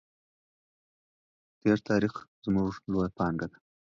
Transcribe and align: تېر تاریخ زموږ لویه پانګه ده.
تېر 1.61 1.77
تاریخ 1.89 2.13
زموږ 2.45 2.69
لویه 2.91 3.09
پانګه 3.17 3.47
ده. 3.51 3.57